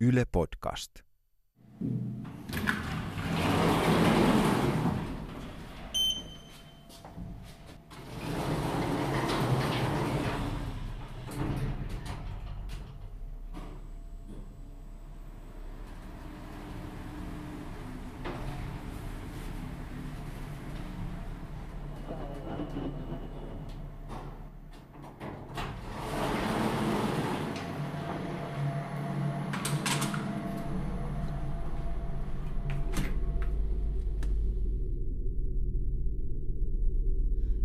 Yle 0.00 0.24
Podcast. 0.24 1.04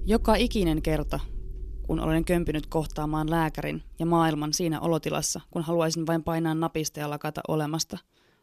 Joka 0.07 0.35
ikinen 0.35 0.81
kerta, 0.81 1.19
kun 1.83 1.99
olen 1.99 2.25
kömpynyt 2.25 2.67
kohtaamaan 2.67 3.29
lääkärin 3.29 3.83
ja 3.99 4.05
maailman 4.05 4.53
siinä 4.53 4.79
olotilassa, 4.79 5.41
kun 5.51 5.61
haluaisin 5.61 6.07
vain 6.07 6.23
painaa 6.23 6.55
napista 6.55 6.99
ja 6.99 7.09
lakata 7.09 7.41
olemasta, 7.47 7.97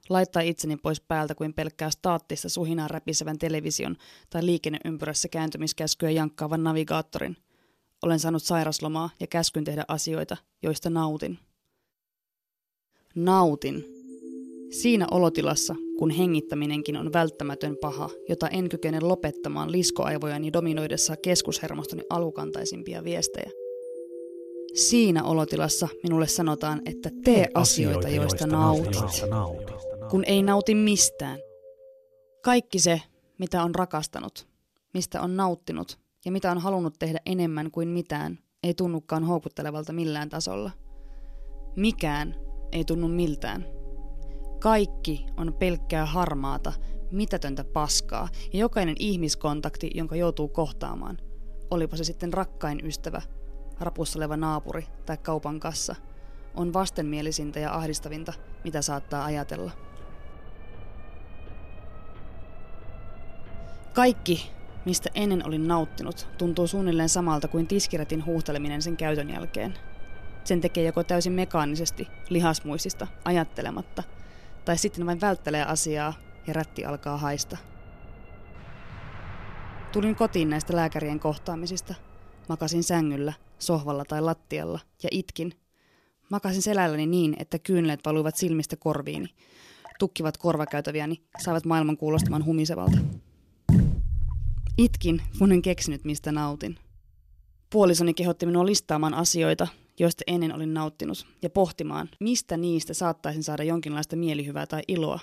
laittaa 0.08 0.42
itseni 0.42 0.76
pois 0.76 1.00
päältä 1.00 1.34
kuin 1.34 1.54
pelkkää 1.54 1.90
staattista 1.90 2.48
suhinaa 2.48 2.88
räpisevän 2.88 3.38
television 3.38 3.96
tai 4.30 4.46
liikenneympyrässä 4.46 5.28
kääntymiskäskyä 5.28 6.10
jankkaavan 6.10 6.64
navigaattorin. 6.64 7.36
Olen 8.02 8.20
saanut 8.20 8.42
sairaslomaa 8.42 9.10
ja 9.20 9.26
käskyn 9.26 9.64
tehdä 9.64 9.84
asioita, 9.88 10.36
joista 10.62 10.90
nautin. 10.90 11.38
Nautin. 13.14 13.84
Siinä 14.70 15.06
olotilassa, 15.10 15.74
kun 16.02 16.10
hengittäminenkin 16.10 16.96
on 16.96 17.12
välttämätön 17.12 17.76
paha, 17.80 18.10
jota 18.28 18.48
en 18.48 18.68
kykene 18.68 19.00
lopettamaan 19.00 19.72
liskoaivojani 19.72 20.52
dominoidessa 20.52 21.16
keskushermostoni 21.16 22.02
alukantaisimpia 22.10 23.04
viestejä. 23.04 23.50
Siinä 24.74 25.24
olotilassa 25.24 25.88
minulle 26.02 26.26
sanotaan, 26.26 26.82
että 26.86 27.10
tee 27.24 27.48
asioita, 27.54 28.08
joista 28.08 28.46
nautit, 28.46 28.96
kun 30.10 30.24
ei 30.26 30.42
nauti 30.42 30.74
mistään. 30.74 31.38
Kaikki 32.44 32.78
se, 32.78 33.02
mitä 33.38 33.62
on 33.62 33.74
rakastanut, 33.74 34.46
mistä 34.94 35.20
on 35.20 35.36
nauttinut 35.36 35.98
ja 36.24 36.32
mitä 36.32 36.50
on 36.50 36.58
halunnut 36.58 36.94
tehdä 36.98 37.18
enemmän 37.26 37.70
kuin 37.70 37.88
mitään, 37.88 38.38
ei 38.62 38.74
tunnukaan 38.74 39.24
houkuttelevalta 39.24 39.92
millään 39.92 40.28
tasolla. 40.28 40.70
Mikään 41.76 42.34
ei 42.72 42.84
tunnu 42.84 43.08
miltään. 43.08 43.81
Kaikki 44.62 45.26
on 45.36 45.54
pelkkää 45.54 46.06
harmaata, 46.06 46.72
mitätöntä 47.10 47.64
paskaa 47.64 48.28
ja 48.52 48.58
jokainen 48.58 48.96
ihmiskontakti, 48.98 49.90
jonka 49.94 50.16
joutuu 50.16 50.48
kohtaamaan, 50.48 51.18
olipa 51.70 51.96
se 51.96 52.04
sitten 52.04 52.32
rakkain 52.32 52.86
ystävä, 52.86 53.22
rapussa 53.80 54.18
oleva 54.18 54.36
naapuri 54.36 54.86
tai 55.06 55.16
kaupan 55.16 55.60
kassa, 55.60 55.94
on 56.54 56.72
vastenmielisintä 56.72 57.60
ja 57.60 57.74
ahdistavinta, 57.74 58.32
mitä 58.64 58.82
saattaa 58.82 59.24
ajatella. 59.24 59.70
Kaikki, 63.92 64.50
mistä 64.84 65.10
ennen 65.14 65.46
olin 65.46 65.68
nauttinut, 65.68 66.28
tuntuu 66.38 66.66
suunnilleen 66.66 67.08
samalta 67.08 67.48
kuin 67.48 67.66
tiskirätin 67.66 68.24
huuhteleminen 68.24 68.82
sen 68.82 68.96
käytön 68.96 69.30
jälkeen. 69.30 69.74
Sen 70.44 70.60
tekee 70.60 70.84
joko 70.84 71.04
täysin 71.04 71.32
mekaanisesti, 71.32 72.08
lihasmuistista, 72.28 73.06
ajattelematta– 73.24 74.02
tai 74.64 74.78
sitten 74.78 75.06
vain 75.06 75.20
välttelee 75.20 75.64
asiaa 75.64 76.14
ja 76.46 76.52
rätti 76.52 76.84
alkaa 76.84 77.16
haista. 77.16 77.56
Tulin 79.92 80.16
kotiin 80.16 80.50
näistä 80.50 80.76
lääkärien 80.76 81.20
kohtaamisista. 81.20 81.94
Makasin 82.48 82.82
sängyllä, 82.82 83.32
sohvalla 83.58 84.04
tai 84.04 84.20
lattialla 84.20 84.80
ja 85.02 85.08
itkin. 85.12 85.52
Makasin 86.30 86.62
selälläni 86.62 87.06
niin, 87.06 87.36
että 87.38 87.58
kyyneleet 87.58 88.00
valuivat 88.06 88.36
silmistä 88.36 88.76
korviini. 88.76 89.28
Tukkivat 89.98 90.36
korvakäytäviäni, 90.36 91.22
saivat 91.38 91.64
maailman 91.64 91.96
kuulostamaan 91.96 92.44
humisevalta. 92.44 92.98
Itkin, 94.78 95.22
kun 95.38 95.52
en 95.52 95.62
keksinyt 95.62 96.04
mistä 96.04 96.32
nautin. 96.32 96.78
Puolisoni 97.70 98.14
kehotti 98.14 98.46
minua 98.46 98.66
listaamaan 98.66 99.14
asioita, 99.14 99.68
joista 99.98 100.24
ennen 100.26 100.54
olin 100.54 100.74
nauttinut, 100.74 101.26
ja 101.42 101.50
pohtimaan, 101.50 102.08
mistä 102.20 102.56
niistä 102.56 102.94
saattaisin 102.94 103.42
saada 103.42 103.62
jonkinlaista 103.62 104.16
mielihyvää 104.16 104.66
tai 104.66 104.82
iloa. 104.88 105.20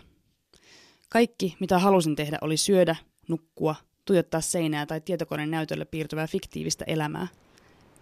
Kaikki, 1.10 1.56
mitä 1.60 1.80
halusin 1.80 2.16
tehdä, 2.16 2.38
oli 2.42 2.58
syödä, 2.58 2.96
nukkua, 3.28 3.76
tuijottaa 4.06 4.42
seinää 4.42 4.86
tai 4.86 5.02
tietokoneen 5.02 5.52
näytölle 5.52 5.86
piirtyvää 5.86 6.28
fiktiivistä 6.28 6.86
elämää. 6.88 7.28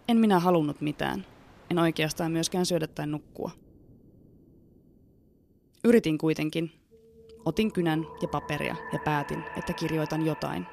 En 0.08 0.18
minä 0.18 0.40
halunnut 0.40 0.82
mitään. 0.82 1.26
En 1.72 1.80
oikeastaan 1.80 2.32
myöskään 2.32 2.66
syödä 2.66 2.88
tai 2.88 3.08
nukkua. 3.08 3.52
Yritin 5.84 6.18
kuitenkin. 6.18 6.72
Otin 7.46 7.74
kynän 7.74 8.06
ja 8.22 8.28
paperia 8.28 8.76
ja 8.94 9.00
päätin, 9.00 9.44
että 9.58 9.74
kirjoitan 9.74 10.26
jotain. 10.26 10.66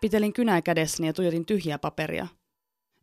Pitelin 0.00 0.32
kynää 0.32 0.62
kädessäni 0.62 1.06
ja 1.06 1.12
tuijotin 1.12 1.46
tyhjää 1.46 1.78
paperia– 1.78 2.26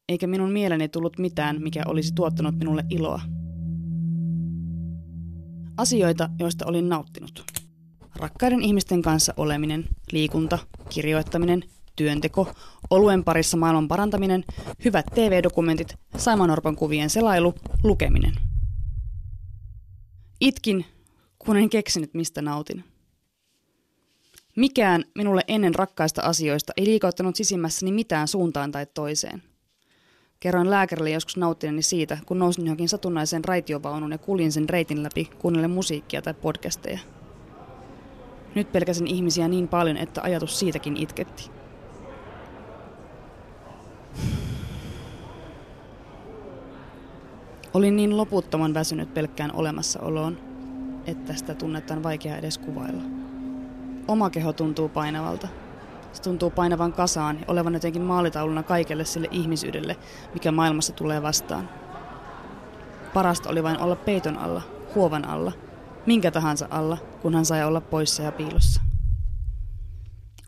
eikä 0.10 0.28
minun 0.28 0.52
mieleni 0.52 0.90
tullut 0.90 1.18
mitään, 1.18 1.62
mikä 1.62 1.84
olisi 1.86 2.14
tuottanut 2.16 2.58
minulle 2.58 2.84
iloa. 2.90 3.22
Asioita, 5.78 6.30
joista 6.40 6.66
olin 6.66 6.90
nauttinut. 6.90 7.44
Rakkaiden 8.16 8.62
ihmisten 8.62 9.02
kanssa 9.02 9.34
oleminen, 9.38 9.86
liikunta, 10.12 10.60
kirjoittaminen, 10.90 11.64
työnteko, 11.96 12.54
oluen 12.90 13.24
parissa 13.24 13.58
maailman 13.58 13.88
parantaminen, 13.88 14.44
hyvät 14.86 15.06
TV-dokumentit, 15.16 15.96
Saimanorpan 16.18 16.76
kuvien 16.76 17.10
selailu, 17.10 17.54
lukeminen. 17.84 18.34
Itkin, 20.42 20.86
kun 21.40 21.58
en 21.58 21.70
keksinyt 21.70 22.14
mistä 22.14 22.42
nautin. 22.42 22.84
Mikään 24.56 25.06
minulle 25.16 25.42
ennen 25.48 25.76
rakkaista 25.76 26.22
asioista 26.22 26.74
ei 26.78 26.86
liikauttanut 26.86 27.36
sisimmässäni 27.36 27.92
mitään 27.92 28.28
suuntaan 28.28 28.72
tai 28.72 28.86
toiseen– 28.94 29.44
Kerroin 30.40 30.70
lääkärille 30.70 31.10
joskus 31.10 31.38
nauttineeni 31.38 31.82
siitä, 31.82 32.18
kun 32.26 32.40
nousin 32.40 32.66
johonkin 32.66 32.90
satunnaiseen 32.90 33.46
raitiovaunun 33.46 34.12
ja 34.12 34.18
kuljin 34.18 34.52
sen 34.52 34.70
reitin 34.70 35.04
läpi 35.04 35.30
kuunnellen 35.40 35.72
musiikkia 35.72 36.22
tai 36.22 36.34
podcasteja. 36.34 37.00
Nyt 38.56 38.72
pelkäsin 38.72 39.08
ihmisiä 39.08 39.48
niin 39.48 39.68
paljon, 39.68 39.98
että 39.98 40.22
ajatus 40.22 40.60
siitäkin 40.60 40.98
itketti. 40.98 41.52
Olin 47.74 47.96
niin 47.96 48.18
loputtoman 48.18 48.74
väsynyt 48.74 49.14
pelkkään 49.14 49.52
olemassaoloon, 49.56 50.38
että 51.06 51.34
sitä 51.34 51.56
tunnetta 51.56 51.94
on 51.94 52.04
vaikea 52.04 52.38
edes 52.38 52.58
kuvailla. 52.58 53.04
Oma 54.08 54.30
keho 54.30 54.54
tuntuu 54.54 54.90
painavalta– 54.90 55.48
se 56.14 56.22
tuntuu 56.22 56.50
painavan 56.50 56.94
kasaan 56.94 57.40
ja 57.40 57.46
olevan 57.48 57.74
jotenkin 57.74 58.02
maalitauluna 58.02 58.64
kaikelle 58.64 59.06
sille 59.06 59.28
ihmisyydelle, 59.32 59.96
mikä 60.34 60.52
maailmassa 60.52 60.94
tulee 60.94 61.22
vastaan. 61.22 61.70
Parasta 63.14 63.50
oli 63.50 63.64
vain 63.64 63.80
olla 63.80 63.96
peiton 63.96 64.38
alla, 64.38 64.62
huovan 64.96 65.26
alla, 65.26 65.52
minkä 66.06 66.32
tahansa 66.32 66.68
alla, 66.70 66.98
kun 67.22 67.34
hän 67.34 67.46
sai 67.46 67.64
olla 67.64 67.82
poissa 67.82 68.24
ja 68.24 68.32
piilossa. 68.32 68.82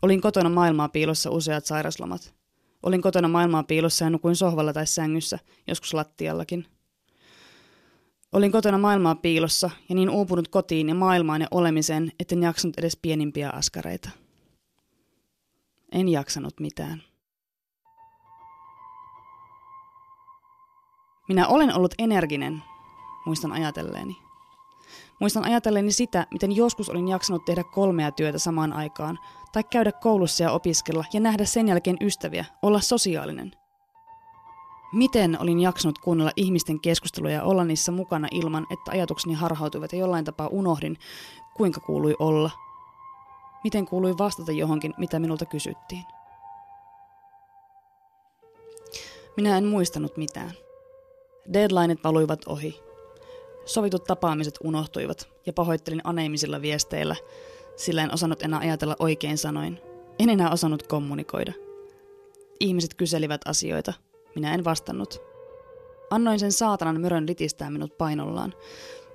Olin 0.02 0.20
kotona 0.20 0.48
maailmaa 0.48 0.88
piilossa 0.88 1.30
useat 1.30 1.64
sairaslomat. 1.64 2.34
Olin 2.82 3.02
kotona 3.02 3.28
maailmaa 3.28 3.62
piilossa 3.62 4.04
ja 4.04 4.10
nukuin 4.10 4.36
sohvalla 4.36 4.72
tai 4.72 4.86
sängyssä, 4.86 5.38
joskus 5.66 5.94
lattiallakin. 5.94 6.66
Olin 8.32 8.52
kotona 8.52 8.78
maailmaa 8.78 9.14
piilossa 9.14 9.70
ja 9.88 9.94
niin 9.94 10.10
uupunut 10.10 10.48
kotiin 10.48 10.88
ja 10.88 10.94
maailmaan 10.94 11.40
ja 11.40 11.46
olemiseen, 11.50 12.12
etten 12.20 12.42
jaksanut 12.42 12.78
edes 12.78 12.98
pienimpiä 13.02 13.50
askareita. 13.50 14.10
En 15.92 16.08
jaksanut 16.08 16.60
mitään. 16.60 17.02
Minä 21.28 21.48
olen 21.48 21.74
ollut 21.74 21.94
energinen, 21.98 22.62
muistan 23.26 23.52
ajatelleeni. 23.52 24.16
Muistan 25.20 25.44
ajatelleeni 25.44 25.92
sitä, 25.92 26.26
miten 26.30 26.56
joskus 26.56 26.88
olin 26.88 27.08
jaksanut 27.08 27.44
tehdä 27.44 27.64
kolmea 27.64 28.10
työtä 28.10 28.38
samaan 28.38 28.72
aikaan, 28.72 29.18
tai 29.52 29.64
käydä 29.64 29.92
koulussa 29.92 30.42
ja 30.42 30.52
opiskella 30.52 31.04
ja 31.12 31.20
nähdä 31.20 31.44
sen 31.44 31.68
jälkeen 31.68 31.96
ystäviä, 32.00 32.44
olla 32.62 32.80
sosiaalinen. 32.80 33.52
Miten 34.92 35.40
olin 35.40 35.60
jaksanut 35.60 35.98
kuunnella 35.98 36.32
ihmisten 36.36 36.80
keskusteluja 36.80 37.34
ja 37.34 37.42
olla 37.42 37.64
niissä 37.64 37.92
mukana 37.92 38.28
ilman, 38.30 38.66
että 38.70 38.90
ajatukseni 38.90 39.34
harhautuivat 39.34 39.92
ja 39.92 39.98
jollain 39.98 40.24
tapaa 40.24 40.48
unohdin, 40.48 40.96
kuinka 41.56 41.80
kuului 41.80 42.16
olla– 42.18 42.50
Miten 43.64 43.86
kuului 43.86 44.18
vastata 44.18 44.52
johonkin, 44.52 44.94
mitä 44.98 45.18
minulta 45.18 45.46
kysyttiin? 45.46 46.04
Minä 49.36 49.58
en 49.58 49.64
muistanut 49.64 50.16
mitään. 50.16 50.52
Deadlineit 51.52 52.04
valuivat 52.04 52.40
ohi. 52.46 52.80
Sovitut 53.64 54.04
tapaamiset 54.04 54.54
unohtuivat 54.64 55.28
ja 55.46 55.52
pahoittelin 55.52 56.00
aneemisilla 56.04 56.62
viesteillä, 56.62 57.16
sillä 57.76 58.02
en 58.02 58.14
osannut 58.14 58.42
enää 58.42 58.60
ajatella 58.60 58.96
oikein 58.98 59.38
sanoin. 59.38 59.80
En 60.18 60.28
enää 60.28 60.50
osannut 60.50 60.82
kommunikoida. 60.82 61.52
Ihmiset 62.60 62.94
kyselivät 62.94 63.40
asioita. 63.44 63.92
Minä 64.34 64.54
en 64.54 64.64
vastannut. 64.64 65.20
Annoin 66.10 66.38
sen 66.38 66.52
saatanan 66.52 67.00
mörön 67.00 67.26
litistää 67.26 67.70
minut 67.70 67.98
painollaan. 67.98 68.54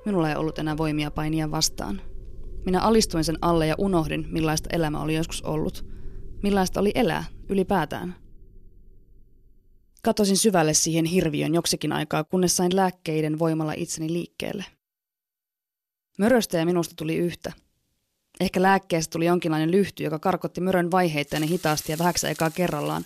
Minulla 0.06 0.30
ei 0.30 0.36
ollut 0.36 0.60
enää 0.60 0.78
voimia 0.78 1.12
painia 1.12 1.52
vastaan. 1.52 2.02
Minä 2.66 2.82
alistuin 2.82 3.24
sen 3.24 3.38
alle 3.42 3.68
ja 3.68 3.76
unohdin, 3.78 4.26
millaista 4.30 4.70
elämä 4.72 5.02
oli 5.02 5.16
joskus 5.16 5.42
ollut. 5.42 5.86
Millaista 6.44 6.80
oli 6.80 6.92
elää 6.96 7.24
ylipäätään. 7.50 8.16
Katosin 10.04 10.38
syvälle 10.38 10.74
siihen 10.74 11.06
hirviön 11.06 11.54
joksikin 11.54 11.92
aikaa, 11.92 12.24
kunnes 12.24 12.58
sain 12.58 12.76
lääkkeiden 12.76 13.40
voimalla 13.40 13.74
itseni 13.74 14.14
liikkeelle. 14.14 14.66
Möröstä 16.18 16.58
ja 16.58 16.66
minusta 16.66 16.96
tuli 16.98 17.16
yhtä. 17.16 17.54
Ehkä 18.40 18.62
lääkkeestä 18.62 19.12
tuli 19.12 19.26
jonkinlainen 19.26 19.72
lyhty, 19.72 20.04
joka 20.04 20.20
karkotti 20.20 20.62
mörön 20.62 20.92
vaiheittain 20.92 21.44
hitaasti 21.44 21.92
ja 21.92 21.98
vähäksi 21.98 22.28
aikaa 22.28 22.50
kerrallaan, 22.50 23.06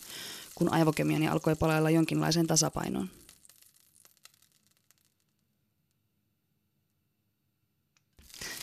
kun 0.55 0.73
aivokemiani 0.73 1.27
alkoi 1.27 1.55
palailla 1.55 1.89
jonkinlaiseen 1.89 2.47
tasapainoon. 2.47 3.09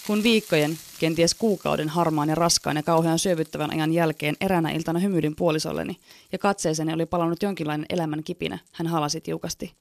Kun 0.06 0.22
viikkojen, 0.22 0.78
kenties 1.00 1.34
kuukauden 1.34 1.88
harmaan 1.88 2.28
ja 2.28 2.34
raskaan 2.34 2.76
ja 2.76 2.82
kauhean 2.82 3.18
syövyttävän 3.18 3.70
ajan 3.70 3.92
jälkeen 3.92 4.36
eräänä 4.40 4.70
iltana 4.70 4.98
hymyydin 4.98 5.36
puolisolleni 5.36 5.96
ja 6.32 6.38
katseeseeni 6.38 6.92
oli 6.92 7.06
palannut 7.06 7.42
jonkinlainen 7.42 7.86
elämän 7.90 8.24
kipinä, 8.24 8.58
hän 8.72 8.86
halasi 8.86 9.20
tiukasti. 9.20 9.72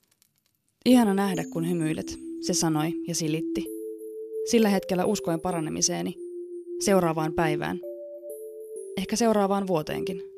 Ihana 0.85 1.13
nähdä, 1.13 1.43
kun 1.53 1.69
hymyilet, 1.69 2.19
se 2.41 2.53
sanoi 2.53 2.93
ja 3.07 3.15
silitti. 3.15 3.65
Sillä 4.51 4.69
hetkellä 4.69 5.05
uskoin 5.05 5.39
paranemiseeni, 5.39 6.15
seuraavaan 6.79 7.33
päivään, 7.33 7.79
ehkä 8.97 9.15
seuraavaan 9.15 9.67
vuoteenkin. 9.67 10.34